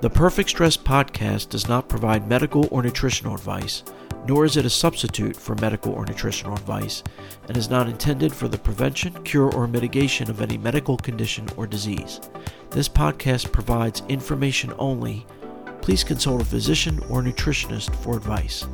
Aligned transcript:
The 0.00 0.08
Perfect 0.08 0.50
Stress 0.50 0.76
podcast 0.76 1.48
does 1.48 1.66
not 1.66 1.88
provide 1.88 2.28
medical 2.28 2.68
or 2.70 2.84
nutritional 2.84 3.34
advice, 3.34 3.82
nor 4.28 4.44
is 4.44 4.56
it 4.56 4.64
a 4.64 4.70
substitute 4.70 5.34
for 5.34 5.56
medical 5.56 5.92
or 5.92 6.06
nutritional 6.06 6.54
advice, 6.54 7.02
and 7.48 7.56
is 7.56 7.68
not 7.68 7.88
intended 7.88 8.32
for 8.32 8.46
the 8.46 8.58
prevention, 8.58 9.12
cure, 9.24 9.52
or 9.52 9.66
mitigation 9.66 10.30
of 10.30 10.40
any 10.40 10.56
medical 10.56 10.96
condition 10.96 11.48
or 11.56 11.66
disease. 11.66 12.20
This 12.70 12.88
podcast 12.88 13.50
provides 13.50 14.04
information 14.08 14.72
only. 14.78 15.26
Please 15.82 16.04
consult 16.04 16.42
a 16.42 16.44
physician 16.44 17.00
or 17.10 17.20
nutritionist 17.20 17.92
for 17.96 18.16
advice. 18.16 18.68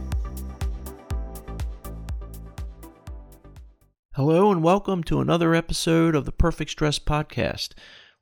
Hello, 4.12 4.52
and 4.52 4.62
welcome 4.62 5.02
to 5.04 5.22
another 5.22 5.54
episode 5.54 6.14
of 6.14 6.26
the 6.26 6.32
Perfect 6.32 6.72
Stress 6.72 6.98
podcast 6.98 7.70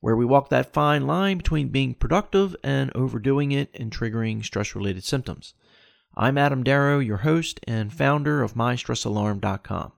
where 0.03 0.17
we 0.17 0.25
walk 0.25 0.49
that 0.49 0.73
fine 0.73 1.07
line 1.07 1.39
between 1.39 1.69
being 1.69 1.95
productive 1.95 2.57
and 2.65 2.91
overdoing 2.93 3.53
it 3.53 3.71
and 3.79 3.93
triggering 3.93 4.45
stress 4.45 4.75
related 4.75 5.05
symptoms. 5.05 5.55
I'm 6.17 6.37
Adam 6.37 6.65
Darrow, 6.65 6.99
your 6.99 7.19
host 7.19 7.61
and 7.69 7.93
founder 7.93 8.43
of 8.43 8.55
MyStressAlarm.com. 8.55 9.93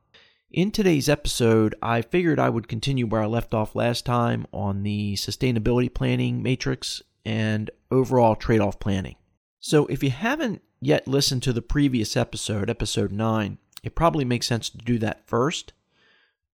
In 0.50 0.70
today's 0.70 1.08
episode, 1.08 1.74
I 1.80 2.02
figured 2.02 2.38
I 2.38 2.50
would 2.50 2.68
continue 2.68 3.06
where 3.06 3.22
I 3.22 3.26
left 3.26 3.54
off 3.54 3.74
last 3.74 4.04
time 4.04 4.46
on 4.52 4.82
the 4.82 5.14
sustainability 5.14 5.92
planning 5.92 6.42
matrix 6.42 7.02
and 7.24 7.70
overall 7.90 8.36
trade 8.36 8.60
off 8.60 8.78
planning. 8.78 9.16
So, 9.58 9.86
if 9.86 10.02
you 10.02 10.10
haven't 10.10 10.60
yet 10.82 11.08
listened 11.08 11.42
to 11.44 11.52
the 11.54 11.62
previous 11.62 12.14
episode, 12.14 12.68
episode 12.68 13.10
9, 13.10 13.56
it 13.82 13.94
probably 13.94 14.26
makes 14.26 14.46
sense 14.46 14.68
to 14.68 14.76
do 14.76 14.98
that 14.98 15.26
first. 15.26 15.72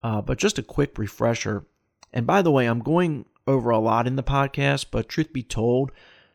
Uh, 0.04 0.22
but 0.22 0.38
just 0.38 0.56
a 0.56 0.62
quick 0.62 0.96
refresher. 0.96 1.66
And 2.12 2.28
by 2.28 2.42
the 2.42 2.52
way, 2.52 2.66
I'm 2.66 2.80
going 2.80 3.26
over 3.46 3.70
a 3.70 3.78
lot 3.78 4.06
in 4.06 4.16
the 4.16 4.22
podcast, 4.22 4.86
but 4.90 5.08
truth 5.08 5.32
be 5.32 5.42
told, 5.42 5.92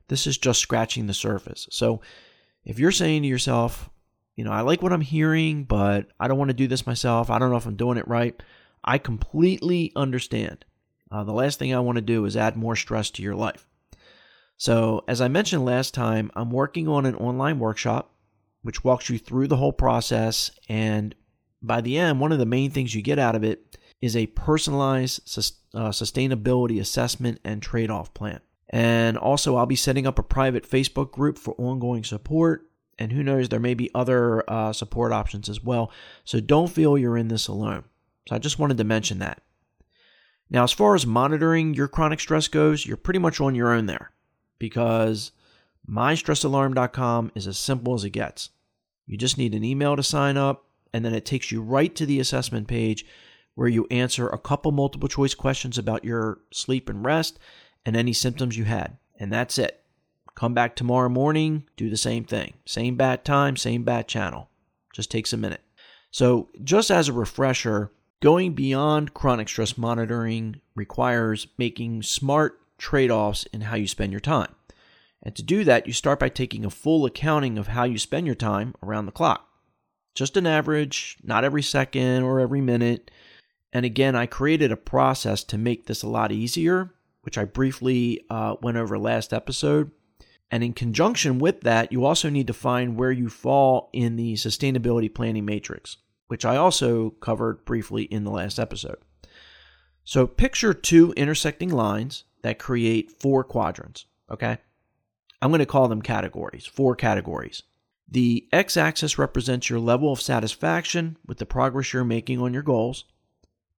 this 0.08 0.28
is 0.28 0.38
just 0.38 0.60
scratching 0.60 1.08
the 1.08 1.14
surface. 1.14 1.68
So 1.72 2.02
if 2.64 2.80
you're 2.80 2.92
saying 2.92 3.24
to 3.24 3.28
yourself, 3.28 3.90
you 4.36 4.44
know, 4.44 4.52
I 4.52 4.62
like 4.62 4.82
what 4.82 4.94
I'm 4.94 5.02
hearing, 5.02 5.64
but 5.64 6.08
I 6.20 6.28
don't 6.28 6.38
want 6.38 6.50
to 6.50 6.56
do 6.56 6.68
this 6.68 6.88
myself, 6.88 7.30
I 7.30 7.40
don't 7.40 7.50
know 7.50 7.58
if 7.58 7.66
I'm 7.66 7.76
doing 7.76 7.98
it 7.98 8.08
right, 8.08 8.42
I 8.84 8.98
completely 8.98 9.92
understand. 9.96 10.66
Uh, 11.12 11.24
the 11.24 11.34
last 11.34 11.60
thing 11.60 11.74
I 11.74 11.80
want 11.80 11.98
to 11.98 12.02
do 12.02 12.26
is 12.26 12.36
add 12.36 12.56
more 12.56 12.76
stress 12.76 13.10
to 13.12 13.24
your 13.24 13.36
life. 13.36 13.68
So, 14.58 15.04
as 15.08 15.22
I 15.22 15.28
mentioned 15.28 15.66
last 15.66 15.94
time, 15.94 16.32
I'm 16.36 16.50
working 16.50 16.88
on 16.88 17.06
an 17.06 17.16
online 17.16 17.60
workshop 17.60 18.12
which 18.66 18.84
walks 18.84 19.12
you 19.12 19.20
through 19.20 19.48
the 19.48 19.58
whole 19.58 19.72
process. 19.72 20.50
And 20.68 21.14
by 21.62 21.82
the 21.82 22.00
end, 22.00 22.20
one 22.20 22.32
of 22.32 22.40
the 22.40 22.48
main 22.48 22.72
things 22.72 22.96
you 22.96 23.04
get 23.04 23.20
out 23.20 23.36
of 23.36 23.44
it 23.44 23.75
is 24.06 24.16
a 24.16 24.28
personalized 24.28 25.20
uh, 25.74 25.90
sustainability 25.90 26.80
assessment 26.80 27.40
and 27.44 27.62
trade 27.62 27.90
off 27.90 28.14
plan. 28.14 28.40
And 28.70 29.18
also, 29.18 29.56
I'll 29.56 29.66
be 29.66 29.76
setting 29.76 30.06
up 30.06 30.20
a 30.20 30.24
private 30.24 30.70
Facebook 30.70 31.12
group 31.12 31.40
for 31.40 31.56
ongoing 31.58 32.04
support. 32.04 32.68
And 33.00 33.12
who 33.12 33.24
knows, 33.24 33.50
there 33.50 33.60
may 33.60 33.74
be 33.74 33.90
other 33.96 34.48
uh, 34.50 34.74
support 34.74 35.12
options 35.12 35.50
as 35.50 35.64
well. 35.64 35.92
So 36.24 36.40
don't 36.40 36.72
feel 36.72 36.98
you're 36.98 37.18
in 37.18 37.30
this 37.30 37.48
alone. 37.48 37.84
So 38.30 38.36
I 38.36 38.40
just 38.40 38.60
wanted 38.60 38.78
to 38.78 38.84
mention 38.84 39.20
that. 39.20 39.42
Now, 40.52 40.64
as 40.64 40.72
far 40.72 40.94
as 40.94 41.08
monitoring 41.08 41.74
your 41.74 41.88
chronic 41.88 42.20
stress 42.20 42.48
goes, 42.48 42.86
you're 42.86 42.98
pretty 42.98 43.20
much 43.20 43.42
on 43.42 43.56
your 43.56 43.74
own 43.74 43.88
there 43.88 44.12
because 44.60 45.32
mystressalarm.com 45.90 47.32
is 47.34 47.48
as 47.48 47.58
simple 47.58 47.96
as 47.96 48.04
it 48.04 48.12
gets. 48.12 48.52
You 49.08 49.18
just 49.18 49.38
need 49.38 49.56
an 49.56 49.64
email 49.64 49.96
to 49.96 50.04
sign 50.04 50.38
up, 50.38 50.66
and 50.94 51.04
then 51.04 51.14
it 51.14 51.26
takes 51.26 51.52
you 51.52 51.62
right 51.62 51.94
to 51.96 52.06
the 52.06 52.20
assessment 52.20 52.68
page 52.68 53.06
where 53.56 53.68
you 53.68 53.88
answer 53.90 54.28
a 54.28 54.38
couple 54.38 54.72
multiple 54.72 55.10
choice 55.10 55.34
questions 55.34 55.78
about 55.78 56.04
your 56.04 56.40
sleep 56.52 56.90
and 56.90 57.04
rest 57.04 57.40
and 57.86 57.96
any 57.96 58.14
symptoms 58.14 58.58
you 58.58 58.66
had. 58.66 58.98
And 59.20 59.32
that's 59.32 59.58
it. 59.58 59.82
Come 60.36 60.54
back 60.54 60.76
tomorrow 60.76 61.10
morning, 61.10 61.64
do 61.78 61.90
the 61.90 61.98
same 61.98 62.26
thing. 62.26 62.56
Same 62.66 62.98
bat 62.98 63.24
time, 63.24 63.56
same 63.56 63.84
bat 63.84 64.08
channel. 64.08 64.50
Just 64.94 65.10
takes 65.10 65.32
a 65.32 65.38
minute. 65.38 65.62
So, 66.12 66.50
just 66.64 66.92
as 66.92 67.08
a 67.08 67.14
refresher, 67.14 67.92
going 68.22 68.54
beyond 68.54 69.14
chronic 69.14 69.48
stress 69.48 69.78
monitoring 69.78 70.62
requires 70.76 71.48
making 71.58 72.04
smart 72.04 72.60
trade 72.78 73.12
offs 73.12 73.46
in 73.54 73.62
how 73.62 73.76
you 73.76 73.88
spend 73.88 74.12
your 74.12 74.20
time. 74.20 74.54
And 75.24 75.36
to 75.36 75.44
do 75.44 75.64
that, 75.64 75.88
you 75.88 75.94
start 75.94 76.20
by 76.20 76.30
taking 76.30 76.66
a 76.66 76.70
full 76.70 77.06
accounting 77.06 77.58
of 77.58 77.68
how 77.68 77.84
you 77.84 77.98
spend 77.98 78.26
your 78.26 78.36
time 78.36 78.76
around 78.84 79.06
the 79.06 79.12
clock. 79.12 79.48
Just 80.14 80.38
an 80.38 80.46
average, 80.46 81.18
not 81.24 81.44
every 81.44 81.64
second 81.64 82.24
or 82.24 82.40
every 82.40 82.62
minute, 82.62 83.12
and 83.76 83.86
again, 83.86 84.16
I 84.16 84.26
created 84.26 84.72
a 84.72 84.78
process 84.78 85.44
to 85.44 85.58
make 85.58 85.86
this 85.86 86.02
a 86.02 86.08
lot 86.08 86.32
easier, 86.32 86.94
which 87.24 87.38
I 87.38 87.44
briefly 87.44 88.24
uh, 88.30 88.56
went 88.62 88.78
over 88.78 88.98
last 88.98 89.34
episode. 89.34 89.92
And 90.50 90.64
in 90.64 90.72
conjunction 90.72 91.40
with 91.40 91.60
that, 91.64 91.92
you 91.92 92.06
also 92.06 92.30
need 92.30 92.48
to 92.48 92.54
find 92.54 92.96
where 92.96 93.12
you 93.12 93.28
fall 93.28 93.90
in 93.92 94.16
the 94.16 94.36
sustainability 94.36 95.14
planning 95.14 95.44
matrix, 95.44 95.98
which 96.28 96.46
I 96.46 96.56
also 96.56 97.10
covered 97.10 97.66
briefly 97.66 98.04
in 98.04 98.24
the 98.24 98.32
last 98.32 98.60
episode. 98.60 98.96
So 100.06 100.26
picture 100.26 100.74
two 100.74 101.12
intersecting 101.18 101.70
lines 101.70 102.24
that 102.44 102.58
create 102.58 103.12
four 103.12 103.44
quadrants, 103.44 104.06
okay? 104.32 104.60
I'm 105.42 105.52
going 105.52 105.60
to 105.60 105.66
call 105.66 105.90
them 105.90 106.02
categories, 106.02 106.66
four 106.66 106.96
categories. 106.96 107.62
The 108.08 108.48
x 108.54 108.78
axis 108.78 109.18
represents 109.18 109.70
your 109.70 109.80
level 109.80 110.14
of 110.14 110.22
satisfaction 110.22 111.18
with 111.28 111.40
the 111.40 111.46
progress 111.46 111.92
you're 111.92 112.06
making 112.06 112.40
on 112.40 112.54
your 112.54 112.64
goals. 112.64 113.04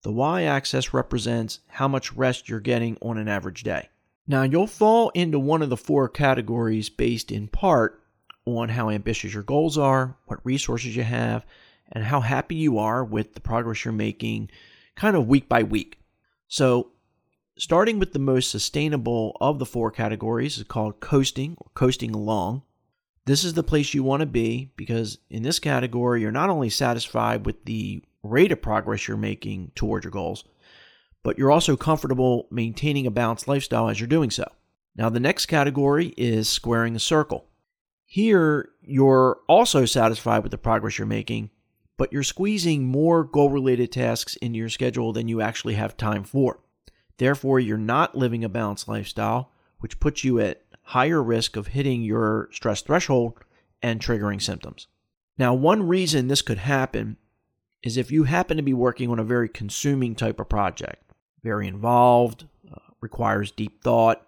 The 0.04 0.12
y 0.12 0.44
axis 0.44 0.94
represents 0.94 1.60
how 1.68 1.88
much 1.88 2.14
rest 2.14 2.48
you're 2.48 2.60
getting 2.60 2.98
on 3.02 3.18
an 3.18 3.28
average 3.28 3.64
day. 3.64 3.90
Now, 4.28 4.44
you'll 4.44 4.68
fall 4.68 5.10
into 5.10 5.40
one 5.40 5.62
of 5.62 5.70
the 5.70 5.78
four 5.78 6.10
categories 6.10 6.90
based 6.90 7.32
in 7.32 7.48
part 7.48 8.04
on 8.46 8.70
how 8.70 8.90
ambitious 8.90 9.34
your 9.34 9.44
goals 9.44 9.78
are, 9.78 10.18
what 10.26 10.46
resources 10.46 10.96
you 10.96 11.04
have, 11.04 11.46
and 11.92 12.04
how 12.04 12.22
happy 12.22 12.56
you 12.56 12.78
are 12.78 13.04
with 13.04 13.34
the 13.34 13.42
progress 13.42 13.86
you're 13.86 13.94
making 13.94 14.50
kind 14.96 15.16
of 15.16 15.28
week 15.28 15.48
by 15.48 15.64
week. 15.64 16.00
So, 16.48 16.92
starting 17.58 18.00
with 18.00 18.14
the 18.14 18.20
most 18.20 18.52
sustainable 18.52 19.36
of 19.42 19.60
the 19.60 19.66
four 19.66 19.92
categories 19.92 20.58
is 20.58 20.64
called 20.64 21.00
coasting 21.00 21.56
or 21.60 21.72
coasting 21.74 22.14
along. 22.14 22.64
This 23.26 23.44
is 23.44 23.54
the 23.54 23.64
place 23.64 23.94
you 23.94 24.04
want 24.04 24.22
to 24.22 24.26
be 24.26 24.72
because 24.78 25.18
in 25.30 25.44
this 25.44 25.60
category, 25.60 26.22
you're 26.22 26.32
not 26.32 26.50
only 26.50 26.70
satisfied 26.70 27.46
with 27.46 27.66
the 27.66 28.04
rate 28.24 28.52
of 28.52 28.62
progress 28.62 29.08
you're 29.08 29.18
making 29.18 29.72
toward 29.76 30.04
your 30.04 30.12
goals, 30.12 30.44
but 31.24 31.38
you're 31.38 31.52
also 31.52 31.76
comfortable 31.76 32.48
maintaining 32.52 33.06
a 33.06 33.12
balanced 33.12 33.48
lifestyle 33.48 33.90
as 33.90 34.00
you're 34.00 34.08
doing 34.08 34.30
so. 34.30 34.46
Now, 34.96 35.10
the 35.10 35.20
next 35.20 35.46
category 35.46 36.14
is 36.18 36.50
squaring 36.50 36.94
the 36.94 37.00
circle. 37.00 37.46
Here, 38.06 38.70
you're 38.82 39.40
also 39.48 39.86
satisfied 39.86 40.44
with 40.44 40.52
the 40.52 40.58
progress 40.58 40.98
you're 40.98 41.06
making, 41.06 41.52
but 41.98 42.12
you're 42.14 42.24
squeezing 42.24 42.86
more 42.86 43.24
goal 43.24 43.50
related 43.50 43.92
tasks 43.92 44.36
into 44.38 44.58
your 44.58 44.70
schedule 44.70 45.14
than 45.14 45.28
you 45.28 45.42
actually 45.42 45.74
have 45.76 45.98
time 45.98 46.24
for. 46.24 46.60
Therefore, 47.18 47.60
you're 47.60 47.78
not 47.78 48.18
living 48.18 48.44
a 48.44 48.50
balanced 48.50 48.88
lifestyle, 48.88 49.52
which 49.80 50.00
puts 50.00 50.24
you 50.24 50.40
at 50.40 50.64
higher 50.84 51.22
risk 51.22 51.56
of 51.56 51.68
hitting 51.68 52.02
your 52.02 52.50
stress 52.52 52.82
threshold 52.82 53.34
and 53.82 54.00
triggering 54.00 54.42
symptoms. 54.42 54.88
Now, 55.38 55.54
one 55.54 55.84
reason 55.88 56.28
this 56.28 56.42
could 56.42 56.60
happen 56.60 57.18
is 57.84 57.98
if 57.98 58.12
you 58.12 58.24
happen 58.24 58.58
to 58.58 58.64
be 58.64 58.74
working 58.74 59.10
on 59.10 59.20
a 59.20 59.24
very 59.24 59.50
consuming 59.50 60.16
type 60.16 60.40
of 60.40 60.50
project, 60.50 61.04
very 61.44 61.68
involved, 61.68 62.46
uh, 62.72 62.80
requires 63.02 63.52
deep 63.52 63.84
thought, 63.84 64.26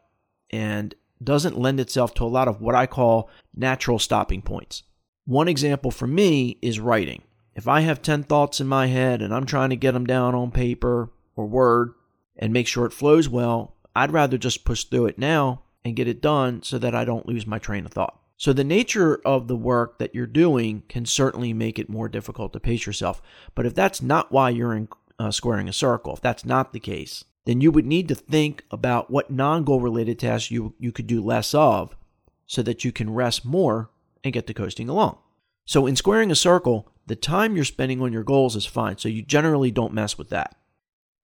and 0.51 0.95
doesn't 1.23 1.59
lend 1.59 1.79
itself 1.79 2.13
to 2.13 2.23
a 2.23 2.27
lot 2.27 2.47
of 2.47 2.61
what 2.61 2.75
I 2.75 2.85
call 2.85 3.29
natural 3.55 3.99
stopping 3.99 4.41
points. 4.41 4.83
One 5.25 5.47
example 5.47 5.91
for 5.91 6.07
me 6.07 6.57
is 6.61 6.79
writing. 6.79 7.23
If 7.55 7.67
I 7.67 7.81
have 7.81 8.01
10 8.01 8.23
thoughts 8.23 8.61
in 8.61 8.67
my 8.67 8.87
head 8.87 9.21
and 9.21 9.33
I'm 9.33 9.45
trying 9.45 9.69
to 9.71 9.75
get 9.75 9.91
them 9.91 10.05
down 10.05 10.33
on 10.33 10.51
paper 10.51 11.09
or 11.35 11.45
Word 11.45 11.93
and 12.37 12.53
make 12.53 12.67
sure 12.67 12.85
it 12.85 12.93
flows 12.93 13.27
well, 13.27 13.75
I'd 13.95 14.13
rather 14.13 14.37
just 14.37 14.63
push 14.63 14.85
through 14.85 15.07
it 15.07 15.17
now 15.17 15.63
and 15.83 15.95
get 15.95 16.07
it 16.07 16.21
done 16.21 16.63
so 16.63 16.77
that 16.77 16.95
I 16.95 17.03
don't 17.03 17.27
lose 17.27 17.45
my 17.45 17.59
train 17.59 17.85
of 17.85 17.91
thought. 17.91 18.17
So, 18.39 18.53
the 18.53 18.63
nature 18.63 19.19
of 19.25 19.49
the 19.49 19.57
work 19.57 19.97
that 19.99 20.15
you're 20.15 20.25
doing 20.25 20.83
can 20.87 21.05
certainly 21.05 21.51
make 21.51 21.77
it 21.77 21.89
more 21.89 22.07
difficult 22.07 22.53
to 22.53 22.59
pace 22.61 22.85
yourself. 22.85 23.21
But 23.53 23.65
if 23.65 23.75
that's 23.75 24.01
not 24.01 24.31
why 24.31 24.49
you're 24.51 24.73
in 24.73 24.87
uh, 25.19 25.31
squaring 25.31 25.67
a 25.67 25.73
circle, 25.73 26.13
if 26.13 26.21
that's 26.21 26.45
not 26.45 26.71
the 26.71 26.79
case, 26.79 27.25
then 27.43 27.59
you 27.59 27.69
would 27.69 27.85
need 27.85 28.07
to 28.07 28.15
think 28.15 28.63
about 28.71 29.11
what 29.11 29.29
non 29.29 29.65
goal 29.65 29.81
related 29.81 30.19
tasks 30.19 30.51
you, 30.51 30.73
you 30.79 30.93
could 30.93 31.05
do 31.05 31.21
less 31.21 31.53
of 31.53 31.97
so 32.45 32.61
that 32.61 32.85
you 32.85 32.93
can 32.93 33.13
rest 33.13 33.43
more 33.43 33.89
and 34.23 34.31
get 34.31 34.47
to 34.47 34.53
coasting 34.53 34.87
along. 34.87 35.17
So, 35.65 35.85
in 35.85 35.97
squaring 35.97 36.31
a 36.31 36.35
circle, 36.35 36.87
the 37.07 37.17
time 37.17 37.57
you're 37.57 37.65
spending 37.65 38.01
on 38.01 38.13
your 38.13 38.23
goals 38.23 38.55
is 38.55 38.65
fine. 38.65 38.97
So, 38.99 39.09
you 39.09 39.21
generally 39.21 39.69
don't 39.69 39.93
mess 39.93 40.17
with 40.17 40.29
that. 40.29 40.55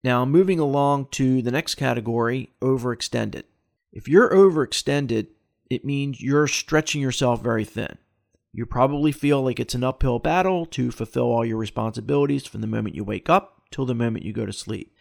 Now, 0.03 0.25
moving 0.25 0.59
along 0.59 1.07
to 1.11 1.41
the 1.41 1.51
next 1.51 1.75
category 1.75 2.49
overextended. 2.59 3.43
If 3.93 4.09
you're 4.09 4.31
overextended, 4.31 5.27
it 5.69 5.85
means 5.85 6.21
you're 6.21 6.47
stretching 6.47 7.01
yourself 7.01 7.41
very 7.41 7.65
thin. 7.65 7.97
You 8.51 8.65
probably 8.65 9.11
feel 9.11 9.41
like 9.41 9.59
it's 9.59 9.75
an 9.75 9.83
uphill 9.83 10.19
battle 10.19 10.65
to 10.67 10.91
fulfill 10.91 11.25
all 11.25 11.45
your 11.45 11.57
responsibilities 11.57 12.47
from 12.47 12.61
the 12.61 12.67
moment 12.67 12.95
you 12.95 13.03
wake 13.03 13.29
up 13.29 13.63
till 13.69 13.85
the 13.85 13.93
moment 13.93 14.25
you 14.25 14.31
go 14.31 14.45
to 14.45 14.53
sleep. 14.53 14.93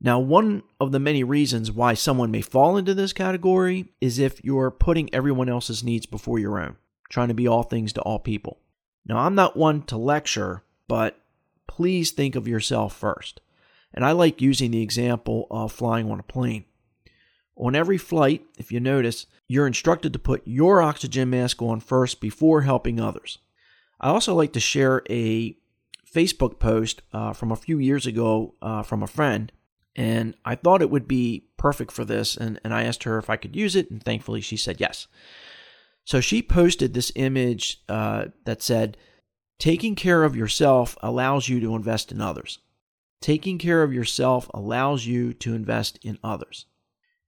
Now, 0.00 0.18
one 0.18 0.62
of 0.80 0.90
the 0.90 0.98
many 0.98 1.22
reasons 1.22 1.70
why 1.70 1.94
someone 1.94 2.30
may 2.30 2.40
fall 2.40 2.76
into 2.76 2.94
this 2.94 3.12
category 3.12 3.90
is 4.00 4.18
if 4.18 4.42
you're 4.44 4.70
putting 4.70 5.14
everyone 5.14 5.48
else's 5.48 5.84
needs 5.84 6.06
before 6.06 6.38
your 6.38 6.58
own, 6.58 6.76
trying 7.08 7.28
to 7.28 7.34
be 7.34 7.46
all 7.46 7.62
things 7.62 7.92
to 7.92 8.00
all 8.00 8.18
people. 8.18 8.58
Now, 9.06 9.18
I'm 9.18 9.34
not 9.34 9.56
one 9.56 9.82
to 9.82 9.96
lecture, 9.96 10.64
but 10.88 11.20
please 11.68 12.10
think 12.10 12.34
of 12.34 12.48
yourself 12.48 12.96
first. 12.96 13.40
And 13.94 14.04
I 14.04 14.12
like 14.12 14.40
using 14.40 14.70
the 14.70 14.82
example 14.82 15.46
of 15.50 15.70
flying 15.70 16.10
on 16.10 16.18
a 16.18 16.24
plane. 16.24 16.64
On 17.56 17.74
every 17.74 17.98
flight, 17.98 18.44
if 18.58 18.72
you 18.72 18.80
notice, 18.80 19.26
you're 19.46 19.66
instructed 19.66 20.12
to 20.12 20.18
put 20.18 20.42
your 20.46 20.80
oxygen 20.80 21.30
mask 21.30 21.60
on 21.60 21.80
first 21.80 22.20
before 22.20 22.62
helping 22.62 22.98
others. 22.98 23.38
I 24.00 24.08
also 24.08 24.34
like 24.34 24.52
to 24.54 24.60
share 24.60 25.02
a 25.10 25.56
Facebook 26.10 26.58
post 26.58 27.02
uh, 27.12 27.32
from 27.32 27.52
a 27.52 27.56
few 27.56 27.78
years 27.78 28.06
ago 28.06 28.54
uh, 28.62 28.82
from 28.82 29.02
a 29.02 29.06
friend 29.06 29.52
and 29.94 30.34
I 30.44 30.54
thought 30.54 30.82
it 30.82 30.90
would 30.90 31.06
be 31.06 31.44
perfect 31.56 31.92
for 31.92 32.04
this. 32.04 32.36
And, 32.36 32.58
and 32.64 32.72
I 32.72 32.84
asked 32.84 33.04
her 33.04 33.18
if 33.18 33.28
I 33.28 33.36
could 33.36 33.54
use 33.54 33.76
it, 33.76 33.90
and 33.90 34.02
thankfully 34.02 34.40
she 34.40 34.56
said 34.56 34.80
yes. 34.80 35.06
So 36.04 36.20
she 36.20 36.42
posted 36.42 36.94
this 36.94 37.12
image 37.14 37.82
uh, 37.88 38.26
that 38.44 38.62
said, 38.62 38.96
Taking 39.58 39.94
care 39.94 40.24
of 40.24 40.34
yourself 40.34 40.96
allows 41.02 41.48
you 41.48 41.60
to 41.60 41.76
invest 41.76 42.10
in 42.10 42.20
others. 42.20 42.58
Taking 43.20 43.58
care 43.58 43.82
of 43.82 43.92
yourself 43.92 44.50
allows 44.52 45.06
you 45.06 45.32
to 45.34 45.54
invest 45.54 45.98
in 46.02 46.18
others. 46.24 46.66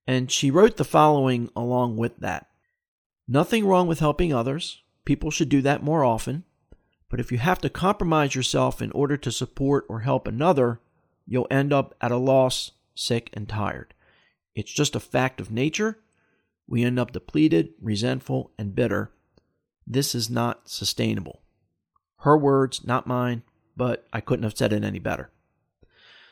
And 0.07 0.31
she 0.31 0.51
wrote 0.51 0.77
the 0.77 0.83
following 0.83 1.49
along 1.55 1.97
with 1.97 2.17
that 2.17 2.47
Nothing 3.27 3.65
wrong 3.65 3.87
with 3.87 3.99
helping 3.99 4.31
others. 4.31 4.83
People 5.03 5.31
should 5.31 5.49
do 5.49 5.61
that 5.63 5.83
more 5.83 6.03
often. 6.03 6.43
But 7.09 7.19
if 7.19 7.31
you 7.31 7.37
have 7.39 7.59
to 7.61 7.69
compromise 7.69 8.35
yourself 8.35 8.81
in 8.81 8.91
order 8.91 9.17
to 9.17 9.31
support 9.31 9.85
or 9.89 10.01
help 10.01 10.27
another, 10.27 10.79
you'll 11.25 11.47
end 11.49 11.73
up 11.73 11.95
at 12.01 12.11
a 12.11 12.17
loss, 12.17 12.71
sick, 12.93 13.29
and 13.33 13.47
tired. 13.49 13.93
It's 14.53 14.71
just 14.71 14.95
a 14.95 14.99
fact 14.99 15.41
of 15.41 15.51
nature. 15.51 15.99
We 16.67 16.83
end 16.83 16.99
up 16.99 17.11
depleted, 17.11 17.73
resentful, 17.81 18.51
and 18.57 18.75
bitter. 18.75 19.11
This 19.85 20.15
is 20.15 20.29
not 20.29 20.69
sustainable. 20.69 21.41
Her 22.19 22.37
words, 22.37 22.85
not 22.85 23.07
mine, 23.07 23.43
but 23.77 24.07
I 24.11 24.21
couldn't 24.21 24.43
have 24.43 24.57
said 24.57 24.73
it 24.73 24.83
any 24.83 24.99
better. 24.99 25.29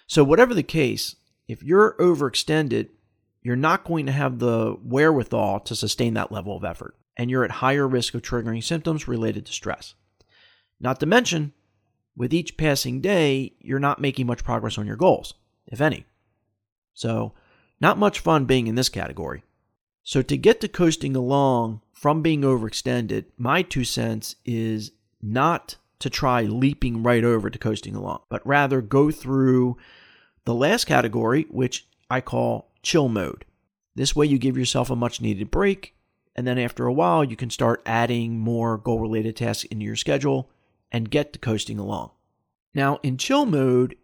So, 0.07 0.23
whatever 0.23 0.53
the 0.53 0.63
case, 0.63 1.15
if 1.47 1.61
you're 1.61 1.95
overextended, 1.99 2.89
you're 3.43 3.55
not 3.57 3.83
going 3.83 4.05
to 4.05 4.11
have 4.11 4.39
the 4.39 4.77
wherewithal 4.83 5.59
to 5.59 5.75
sustain 5.75 6.13
that 6.15 6.31
level 6.31 6.55
of 6.55 6.63
effort, 6.63 6.95
and 7.17 7.29
you're 7.29 7.43
at 7.43 7.51
higher 7.51 7.87
risk 7.87 8.13
of 8.13 8.21
triggering 8.21 8.63
symptoms 8.63 9.07
related 9.07 9.45
to 9.45 9.53
stress. 9.53 9.93
Not 10.79 10.99
to 11.01 11.05
mention, 11.05 11.53
with 12.15 12.33
each 12.33 12.57
passing 12.57 13.01
day, 13.01 13.53
you're 13.59 13.79
not 13.79 14.01
making 14.01 14.27
much 14.27 14.43
progress 14.43 14.77
on 14.77 14.87
your 14.87 14.95
goals, 14.95 15.33
if 15.67 15.81
any. 15.81 16.05
So, 16.93 17.33
not 17.81 17.97
much 17.97 18.19
fun 18.19 18.45
being 18.45 18.67
in 18.67 18.75
this 18.75 18.89
category. 18.89 19.43
So, 20.03 20.21
to 20.21 20.37
get 20.37 20.61
to 20.61 20.67
coasting 20.67 21.15
along 21.15 21.81
from 21.91 22.21
being 22.21 22.41
overextended, 22.41 23.25
my 23.37 23.61
two 23.61 23.83
cents 23.83 24.35
is 24.45 24.91
not 25.21 25.75
to 25.99 26.09
try 26.09 26.43
leaping 26.43 27.03
right 27.03 27.23
over 27.23 27.49
to 27.49 27.59
coasting 27.59 27.95
along, 27.95 28.21
but 28.29 28.45
rather 28.45 28.81
go 28.81 29.11
through 29.11 29.77
the 30.45 30.53
last 30.53 30.85
category, 30.85 31.45
which 31.49 31.87
I 32.09 32.21
call 32.21 32.72
chill 32.83 33.09
mode. 33.09 33.45
This 33.95 34.15
way, 34.15 34.25
you 34.25 34.37
give 34.37 34.57
yourself 34.57 34.89
a 34.89 34.95
much 34.95 35.21
needed 35.21 35.49
break, 35.49 35.95
and 36.35 36.45
then 36.45 36.57
after 36.57 36.85
a 36.85 36.93
while, 36.93 37.23
you 37.23 37.35
can 37.35 37.49
start 37.49 37.81
adding 37.85 38.39
more 38.39 38.77
goal 38.77 38.99
related 38.99 39.35
tasks 39.35 39.65
into 39.65 39.85
your 39.85 39.95
schedule 39.95 40.49
and 40.91 41.09
get 41.09 41.33
to 41.33 41.39
coasting 41.39 41.79
along. 41.79 42.11
Now, 42.73 42.99
in 43.03 43.17
chill 43.17 43.45
mode, 43.45 43.95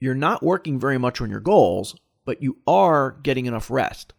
you're 0.00 0.14
not 0.14 0.42
working 0.42 0.78
very 0.78 0.98
much 0.98 1.20
on 1.20 1.30
your 1.30 1.40
goals, 1.40 1.96
but 2.24 2.42
you 2.42 2.58
are 2.66 3.16
getting 3.22 3.46
enough 3.46 3.70
rest. 3.70 4.12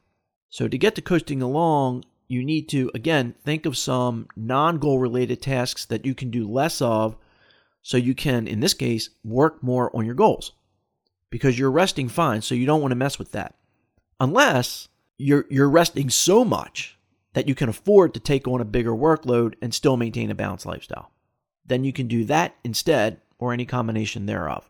So, 0.49 0.67
to 0.67 0.77
get 0.77 0.95
to 0.95 1.01
coasting 1.01 1.41
along, 1.41 2.05
you 2.27 2.43
need 2.43 2.69
to, 2.69 2.91
again, 2.93 3.35
think 3.43 3.65
of 3.65 3.77
some 3.77 4.27
non 4.35 4.77
goal 4.77 4.99
related 4.99 5.41
tasks 5.41 5.85
that 5.85 6.05
you 6.05 6.13
can 6.13 6.29
do 6.31 6.49
less 6.49 6.81
of 6.81 7.15
so 7.81 7.97
you 7.97 8.13
can, 8.13 8.47
in 8.47 8.59
this 8.59 8.73
case, 8.73 9.09
work 9.23 9.63
more 9.63 9.93
on 9.95 10.05
your 10.05 10.15
goals 10.15 10.51
because 11.29 11.57
you're 11.57 11.71
resting 11.71 12.07
fine. 12.07 12.41
So, 12.41 12.55
you 12.55 12.65
don't 12.65 12.81
want 12.81 12.91
to 12.91 12.95
mess 12.95 13.17
with 13.17 13.31
that. 13.31 13.55
Unless 14.23 14.87
you're, 15.17 15.45
you're 15.49 15.69
resting 15.69 16.09
so 16.09 16.45
much 16.45 16.97
that 17.33 17.47
you 17.47 17.55
can 17.55 17.69
afford 17.69 18.13
to 18.13 18.19
take 18.19 18.47
on 18.47 18.61
a 18.61 18.65
bigger 18.65 18.91
workload 18.91 19.55
and 19.61 19.73
still 19.73 19.97
maintain 19.97 20.31
a 20.31 20.35
balanced 20.35 20.65
lifestyle 20.65 21.11
then 21.65 21.83
you 21.83 21.93
can 21.93 22.07
do 22.07 22.25
that 22.25 22.55
instead 22.63 23.21
or 23.39 23.53
any 23.53 23.65
combination 23.65 24.25
thereof. 24.25 24.69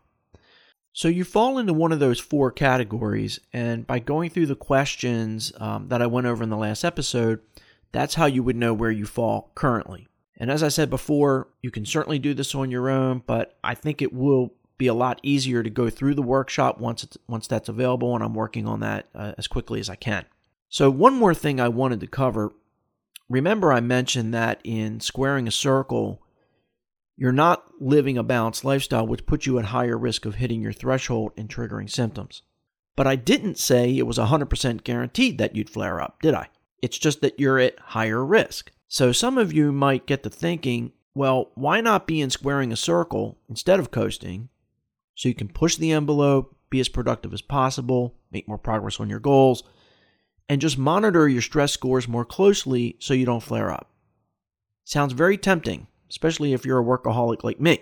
So 0.92 1.08
you 1.08 1.24
fall 1.24 1.58
into 1.58 1.72
one 1.72 1.90
of 1.90 1.98
those 1.98 2.20
four 2.20 2.52
categories, 2.52 3.40
and 3.52 3.86
by 3.86 3.98
going 3.98 4.30
through 4.30 4.46
the 4.46 4.54
questions 4.54 5.52
um, 5.58 5.88
that 5.88 6.00
I 6.00 6.06
went 6.06 6.28
over 6.28 6.44
in 6.44 6.50
the 6.50 6.56
last 6.56 6.84
episode, 6.84 7.40
that's 7.90 8.14
how 8.14 8.26
you 8.26 8.44
would 8.44 8.56
know 8.56 8.72
where 8.72 8.92
you 8.92 9.04
fall 9.04 9.50
currently. 9.56 10.06
And 10.36 10.50
as 10.50 10.62
I 10.62 10.68
said 10.68 10.90
before, 10.90 11.48
you 11.62 11.70
can 11.70 11.84
certainly 11.84 12.18
do 12.18 12.32
this 12.32 12.54
on 12.54 12.70
your 12.70 12.88
own, 12.88 13.22
but 13.26 13.56
I 13.64 13.74
think 13.74 14.02
it 14.02 14.12
will 14.12 14.52
be 14.76 14.86
a 14.86 14.94
lot 14.94 15.20
easier 15.22 15.62
to 15.62 15.70
go 15.70 15.88
through 15.88 16.14
the 16.14 16.22
workshop 16.22 16.80
once 16.80 17.04
it's, 17.04 17.16
once 17.28 17.46
that's 17.46 17.68
available, 17.68 18.14
and 18.14 18.24
I'm 18.24 18.34
working 18.34 18.66
on 18.66 18.80
that 18.80 19.08
uh, 19.14 19.32
as 19.38 19.46
quickly 19.46 19.80
as 19.80 19.88
I 19.88 19.94
can. 19.94 20.24
So 20.68 20.90
one 20.90 21.14
more 21.14 21.34
thing 21.34 21.60
I 21.60 21.68
wanted 21.68 22.00
to 22.00 22.06
cover. 22.06 22.52
Remember, 23.28 23.72
I 23.72 23.80
mentioned 23.80 24.34
that 24.34 24.60
in 24.64 25.00
squaring 25.00 25.46
a 25.46 25.52
circle, 25.52 26.20
you're 27.16 27.32
not 27.32 27.64
living 27.80 28.18
a 28.18 28.24
balanced 28.24 28.64
lifestyle, 28.64 29.06
which 29.06 29.26
puts 29.26 29.46
you 29.46 29.58
at 29.58 29.66
higher 29.66 29.96
risk 29.96 30.26
of 30.26 30.36
hitting 30.36 30.60
your 30.60 30.72
threshold 30.72 31.32
and 31.36 31.48
triggering 31.48 31.88
symptoms. 31.88 32.42
But 32.96 33.06
I 33.06 33.16
didn't 33.16 33.58
say 33.58 33.96
it 33.96 34.06
was 34.06 34.18
100% 34.18 34.84
guaranteed 34.84 35.38
that 35.38 35.54
you'd 35.54 35.70
flare 35.70 36.00
up, 36.00 36.20
did 36.20 36.34
I? 36.34 36.48
It's 36.82 36.98
just 36.98 37.20
that 37.20 37.38
you're 37.38 37.58
at 37.58 37.78
higher 37.78 38.24
risk. 38.24 38.72
So 38.88 39.12
some 39.12 39.38
of 39.38 39.52
you 39.52 39.72
might 39.72 40.06
get 40.06 40.22
to 40.24 40.30
thinking, 40.30 40.92
well, 41.14 41.50
why 41.54 41.80
not 41.80 42.06
be 42.06 42.20
in 42.20 42.30
squaring 42.30 42.72
a 42.72 42.76
circle 42.76 43.38
instead 43.48 43.78
of 43.78 43.90
coasting 43.90 44.48
so 45.14 45.28
you 45.28 45.34
can 45.34 45.48
push 45.48 45.76
the 45.76 45.92
envelope, 45.92 46.56
be 46.70 46.80
as 46.80 46.88
productive 46.88 47.32
as 47.32 47.42
possible, 47.42 48.14
make 48.32 48.48
more 48.48 48.58
progress 48.58 48.98
on 49.00 49.08
your 49.08 49.20
goals, 49.20 49.62
and 50.48 50.60
just 50.60 50.76
monitor 50.76 51.28
your 51.28 51.42
stress 51.42 51.72
scores 51.72 52.08
more 52.08 52.24
closely 52.24 52.96
so 52.98 53.14
you 53.14 53.24
don't 53.24 53.42
flare 53.42 53.70
up? 53.70 53.90
Sounds 54.84 55.12
very 55.12 55.38
tempting, 55.38 55.86
especially 56.10 56.52
if 56.52 56.64
you're 56.64 56.80
a 56.80 56.84
workaholic 56.84 57.42
like 57.42 57.60
me. 57.60 57.78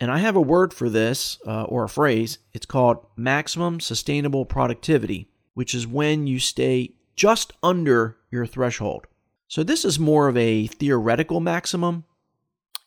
And 0.00 0.10
I 0.10 0.18
have 0.18 0.36
a 0.36 0.40
word 0.40 0.74
for 0.74 0.90
this, 0.90 1.38
uh, 1.46 1.64
or 1.64 1.84
a 1.84 1.88
phrase. 1.88 2.38
It's 2.52 2.66
called 2.66 3.06
maximum 3.16 3.80
sustainable 3.80 4.44
productivity, 4.44 5.28
which 5.54 5.74
is 5.74 5.86
when 5.86 6.26
you 6.26 6.38
stay 6.38 6.94
just 7.16 7.52
under 7.62 8.16
your 8.30 8.44
threshold. 8.44 9.06
So, 9.46 9.62
this 9.62 9.84
is 9.84 9.98
more 9.98 10.28
of 10.28 10.36
a 10.36 10.66
theoretical 10.66 11.40
maximum, 11.40 12.04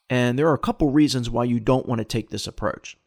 and 0.09 0.37
there 0.37 0.49
are 0.49 0.53
a 0.53 0.59
couple 0.59 0.89
reasons 0.89 1.29
why 1.29 1.45
you 1.45 1.59
don't 1.59 1.87
want 1.87 1.99
to 1.99 2.05
take 2.05 2.29
this 2.29 2.45
approach. 2.45 2.97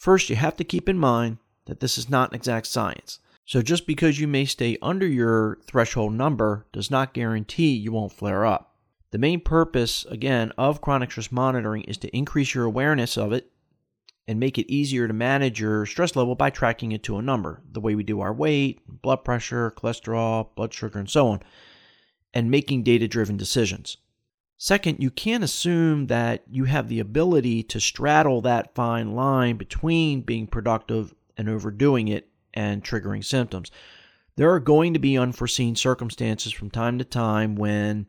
First, 0.00 0.30
you 0.30 0.36
have 0.36 0.56
to 0.56 0.64
keep 0.64 0.88
in 0.88 0.98
mind 0.98 1.36
that 1.66 1.80
this 1.80 1.98
is 1.98 2.08
not 2.08 2.30
an 2.30 2.36
exact 2.36 2.68
science. 2.68 3.18
So, 3.44 3.60
just 3.60 3.86
because 3.86 4.18
you 4.18 4.26
may 4.26 4.46
stay 4.46 4.78
under 4.80 5.06
your 5.06 5.58
threshold 5.62 6.14
number 6.14 6.66
does 6.72 6.90
not 6.90 7.12
guarantee 7.12 7.72
you 7.72 7.92
won't 7.92 8.14
flare 8.14 8.46
up. 8.46 8.76
The 9.10 9.18
main 9.18 9.40
purpose, 9.40 10.06
again, 10.06 10.52
of 10.56 10.80
chronic 10.80 11.10
stress 11.10 11.30
monitoring 11.30 11.82
is 11.82 11.98
to 11.98 12.16
increase 12.16 12.54
your 12.54 12.64
awareness 12.64 13.18
of 13.18 13.34
it 13.34 13.52
and 14.26 14.40
make 14.40 14.56
it 14.56 14.72
easier 14.72 15.06
to 15.06 15.12
manage 15.12 15.60
your 15.60 15.84
stress 15.84 16.16
level 16.16 16.34
by 16.34 16.48
tracking 16.48 16.92
it 16.92 17.02
to 17.02 17.18
a 17.18 17.22
number, 17.22 17.60
the 17.70 17.80
way 17.80 17.94
we 17.94 18.02
do 18.02 18.20
our 18.20 18.32
weight, 18.32 18.80
blood 18.88 19.22
pressure, 19.22 19.70
cholesterol, 19.76 20.48
blood 20.54 20.72
sugar, 20.72 20.98
and 20.98 21.10
so 21.10 21.28
on, 21.28 21.42
and 22.32 22.50
making 22.50 22.84
data 22.84 23.06
driven 23.06 23.36
decisions. 23.36 23.98
Second, 24.62 24.98
you 25.02 25.10
can't 25.10 25.42
assume 25.42 26.08
that 26.08 26.44
you 26.50 26.64
have 26.64 26.88
the 26.88 27.00
ability 27.00 27.62
to 27.62 27.80
straddle 27.80 28.42
that 28.42 28.74
fine 28.74 29.12
line 29.12 29.56
between 29.56 30.20
being 30.20 30.46
productive 30.46 31.14
and 31.38 31.48
overdoing 31.48 32.08
it 32.08 32.28
and 32.52 32.84
triggering 32.84 33.24
symptoms. 33.24 33.70
There 34.36 34.52
are 34.52 34.60
going 34.60 34.92
to 34.92 34.98
be 34.98 35.16
unforeseen 35.16 35.76
circumstances 35.76 36.52
from 36.52 36.68
time 36.68 36.98
to 36.98 37.06
time 37.06 37.54
when 37.54 38.04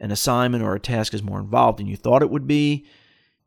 an 0.00 0.10
assignment 0.10 0.64
or 0.64 0.74
a 0.74 0.80
task 0.80 1.12
is 1.12 1.22
more 1.22 1.40
involved 1.40 1.78
than 1.78 1.88
you 1.88 1.96
thought 1.96 2.22
it 2.22 2.30
would 2.30 2.46
be. 2.46 2.86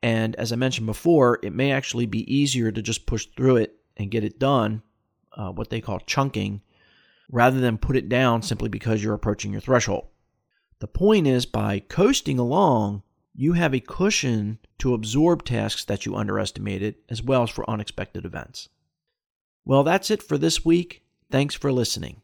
And 0.04 0.36
as 0.36 0.54
I 0.54 0.56
mentioned 0.56 0.86
before, 0.86 1.40
it 1.42 1.52
may 1.52 1.72
actually 1.72 2.06
be 2.06 2.32
easier 2.32 2.72
to 2.72 2.82
just 2.84 3.08
push 3.08 3.25
through 3.25 3.56
it 3.56 3.75
and 3.98 4.12
get 4.12 4.24
it 4.24 4.38
done, 4.38 4.84
uh, 5.34 5.50
what 5.50 5.72
they 5.72 5.82
call 5.82 6.00
chunking, 6.02 6.62
rather 7.28 7.60
than 7.60 7.80
put 7.80 7.96
it 7.96 8.08
down 8.08 8.44
simply 8.44 8.70
because 8.70 9.04
you're 9.04 9.16
approaching 9.16 9.52
your 9.52 9.62
threshold. 9.62 10.10
The 10.79 10.88
point 10.88 11.25
is, 11.27 11.46
by 11.46 11.79
coasting 11.79 12.38
along, 12.38 13.03
you 13.34 13.53
have 13.53 13.74
a 13.74 13.79
cushion 13.79 14.60
to 14.79 14.94
absorb 14.94 15.44
tasks 15.44 15.86
that 15.86 16.05
you 16.05 16.15
underestimated, 16.15 16.96
as 17.10 17.24
well 17.24 17.44
as 17.44 17.50
for 17.50 17.70
unexpected 17.70 18.25
events. 18.25 18.70
Well, 19.65 19.84
that's 19.84 20.12
it 20.12 20.22
for 20.22 20.38
this 20.38 20.63
week. 20.63 21.03
Thanks 21.32 21.55
for 21.55 21.72
listening. 21.72 22.22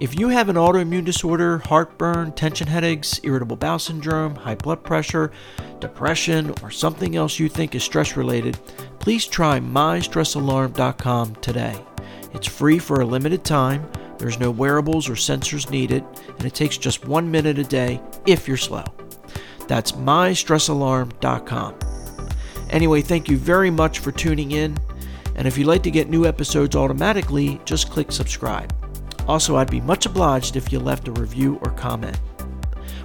If 0.00 0.18
you 0.18 0.28
have 0.28 0.48
an 0.48 0.56
autoimmune 0.56 1.04
disorder, 1.04 1.58
heartburn, 1.58 2.32
tension 2.32 2.66
headaches, 2.66 3.20
irritable 3.22 3.56
bowel 3.56 3.78
syndrome, 3.78 4.34
high 4.34 4.54
blood 4.54 4.82
pressure, 4.82 5.30
depression, 5.78 6.54
or 6.62 6.70
something 6.70 7.16
else 7.16 7.38
you 7.38 7.50
think 7.50 7.74
is 7.74 7.82
stress 7.82 8.16
related, 8.16 8.58
please 8.98 9.26
try 9.26 9.60
mystressalarm.com 9.60 11.34
today. 11.36 11.84
It's 12.32 12.46
free 12.46 12.78
for 12.78 13.02
a 13.02 13.04
limited 13.04 13.44
time, 13.44 13.90
there's 14.20 14.38
no 14.38 14.50
wearables 14.50 15.08
or 15.08 15.14
sensors 15.14 15.70
needed, 15.70 16.04
and 16.28 16.44
it 16.44 16.54
takes 16.54 16.76
just 16.76 17.06
one 17.06 17.30
minute 17.30 17.58
a 17.58 17.64
day 17.64 18.02
if 18.26 18.46
you're 18.46 18.58
slow. 18.58 18.84
That's 19.66 19.92
mystressalarm.com. 19.92 21.74
Anyway, 22.68 23.00
thank 23.00 23.30
you 23.30 23.38
very 23.38 23.70
much 23.70 24.00
for 24.00 24.12
tuning 24.12 24.52
in, 24.52 24.76
and 25.36 25.48
if 25.48 25.56
you'd 25.56 25.66
like 25.66 25.82
to 25.84 25.90
get 25.90 26.10
new 26.10 26.26
episodes 26.26 26.76
automatically, 26.76 27.58
just 27.64 27.90
click 27.90 28.12
subscribe. 28.12 28.74
Also, 29.26 29.56
I'd 29.56 29.70
be 29.70 29.80
much 29.80 30.04
obliged 30.04 30.54
if 30.54 30.70
you 30.70 30.80
left 30.80 31.08
a 31.08 31.12
review 31.12 31.58
or 31.62 31.70
comment. 31.70 32.20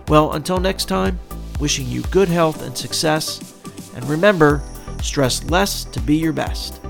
Well, 0.09 0.33
until 0.33 0.59
next 0.59 0.85
time, 0.85 1.17
wishing 1.61 1.87
you 1.87 2.01
good 2.11 2.27
health 2.27 2.61
and 2.61 2.77
success, 2.77 3.53
and 3.95 4.03
remember, 4.09 4.61
stress 5.01 5.49
less 5.49 5.85
to 5.85 6.01
be 6.01 6.17
your 6.17 6.33
best. 6.33 6.84